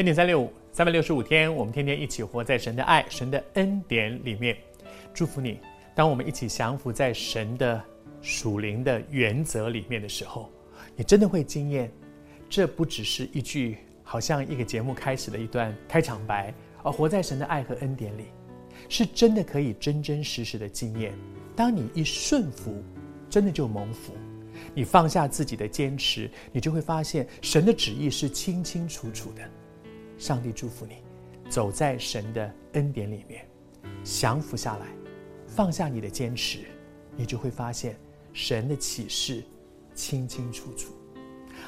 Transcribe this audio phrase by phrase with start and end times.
[0.00, 4.56] 恩典三六五，三百六十五天，我们天天一起活在神的爱、神的恩典里面。
[5.12, 5.58] 祝福你，
[5.94, 7.78] 当我们一起降服在神的
[8.22, 10.50] 属灵的原则里面的时候，
[10.96, 11.92] 你真的会惊艳。
[12.48, 16.50] 这不只是一句好像一个节目开始的一段开场白，
[16.82, 18.24] 而活在神的爱和恩典里，
[18.88, 21.12] 是真的可以真真实实的经验。
[21.54, 22.82] 当你一顺服，
[23.28, 24.14] 真的就蒙福。
[24.74, 29.42] 你放下自己的坚持，你就会发现神的旨意是清清楚楚的。
[30.20, 30.96] 上帝祝福你，
[31.48, 33.48] 走在神的恩典里面，
[34.04, 34.86] 降服下来，
[35.46, 36.58] 放下你的坚持，
[37.16, 37.96] 你就会发现
[38.34, 39.42] 神的启示
[39.94, 40.92] 清清楚楚。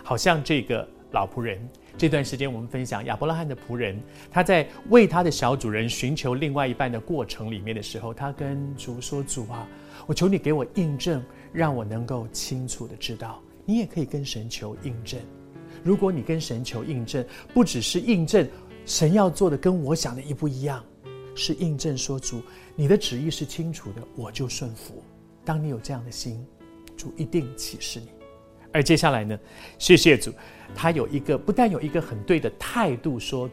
[0.04, 3.98] 好像这个老仆人，这段时间我们分享亚伯拉罕的仆人，
[4.30, 9.66] 他在为他的小主人寻求另外一半的过程里面的时候，他跟主说：“主啊，
[10.06, 11.24] 我求你给我印证，
[11.54, 15.18] 让我能够清楚的知道。”你也可以跟神求印证。
[15.82, 18.48] 如果你跟神求印证，不只是印证
[18.84, 20.84] 神要做的跟我想的一不一样，
[21.34, 22.42] 是印证说，主，
[22.74, 25.02] 你的旨意是清楚的，我就顺服。
[25.44, 26.44] 当你有这样的心，
[26.96, 28.08] 主一定启示你。
[28.72, 29.38] 而接下来呢，
[29.78, 30.32] 谢谢主，
[30.74, 33.48] 他有一个不但有一个很对的态度说，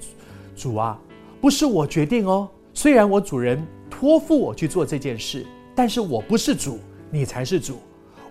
[0.56, 1.00] 主啊，
[1.42, 6.80] 不是我决定哦，虽然我主人托付我去做这件事，但是我不是主，
[7.12, 7.80] 你才是主。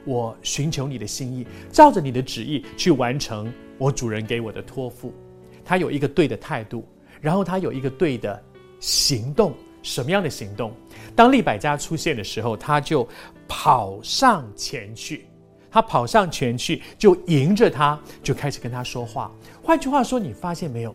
[0.05, 5.15] 我寻求你的心意，照着你的旨意去完成我主人给我的托付。
[5.65, 6.87] 他有一个对的态度，
[7.21, 8.43] 然后他有一个对的
[8.81, 9.55] 行动。
[9.83, 10.73] 什么样的行动？
[11.15, 13.09] 当利百加出现的时候，他就
[13.47, 15.25] 跑上前去。
[15.71, 19.31] 他跑上前去，就迎着他，就开始跟他说话。
[19.63, 20.95] 换句话说，你发现没有？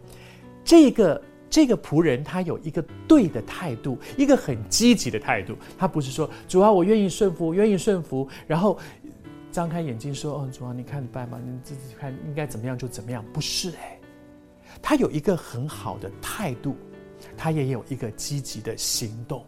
[0.63, 1.19] 这个。
[1.49, 5.55] 这个仆人他有一个对的态度，一个很积极的态度。
[5.77, 8.75] 他不是说主啊，我愿意顺服，愿意顺服，然后
[9.53, 13.99] 张开眼睛说：“哦，主啊，你看办吧，你自己看应该怎么样就怎么样。”不是哎，
[14.81, 16.75] 他有一个很好的态度，
[17.37, 19.45] 他也有一个积极的行动。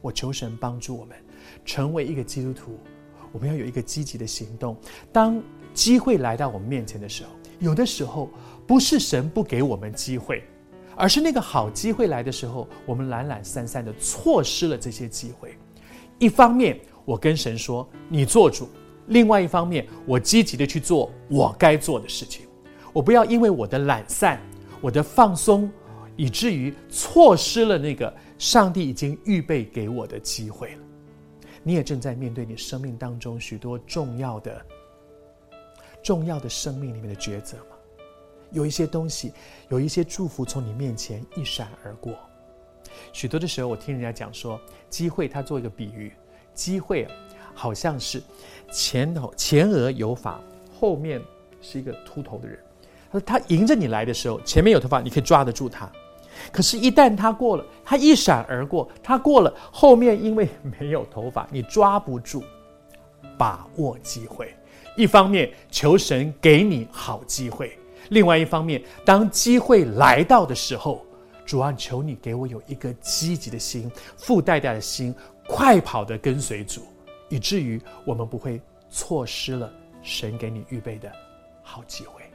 [0.00, 1.16] 我求神帮助我们
[1.64, 2.78] 成为一个基督徒，
[3.32, 4.76] 我们要有一个积极的行动。
[5.12, 5.42] 当
[5.74, 8.30] 机会来到我们面前的时候，有的时候
[8.68, 10.44] 不是神不给我们机会。
[10.96, 15.56] 而是那个好机会来的时候，我们懒懒散散的错失了这些机会。
[16.18, 18.66] 一方面，我跟神说你做主；
[19.10, 22.46] 另外一方面，我积极的去做我该做的事情。
[22.92, 24.40] 我不要因为我的懒散、
[24.80, 25.70] 我的放松，
[26.16, 30.82] 以至于错失了那个上帝已经预备给我的机会了。
[31.62, 34.64] 你也正在面对你生命当中许多重要的、
[36.02, 37.76] 重要的生命里面的抉择吗。
[38.52, 39.32] 有一些东西，
[39.68, 42.14] 有一些祝福从你面前一闪而过。
[43.12, 46.12] 许多的时候，我听人家讲说，机会，他做一个比喻，
[46.54, 47.06] 机会
[47.54, 48.22] 好像是
[48.70, 50.40] 前头前额有发，
[50.78, 51.20] 后面
[51.60, 52.58] 是一个秃头的人。
[53.12, 55.90] 他说，他迎着你来的时候，前面有头发，你可以抓得住他。
[56.52, 60.48] 可是，一旦他过了，他一闪而过，他过了，后面因为
[60.80, 62.42] 没有头发，你抓不住。
[63.36, 64.54] 把握机会，
[64.98, 67.72] 一方面求神给你好机会。
[68.10, 71.06] 另外一方面，当机会来到的时候，
[71.46, 75.14] 主啊，求你给我有一个积极的心、付代价的心，
[75.48, 76.82] 快跑的跟随主，
[77.30, 78.60] 以至于我们不会
[78.90, 81.10] 错失了神给你预备的
[81.62, 82.29] 好机会。